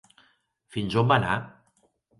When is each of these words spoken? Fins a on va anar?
Fins 0.77 0.97
a 0.99 1.03
on 1.05 1.13
va 1.15 1.21
anar? 1.25 1.39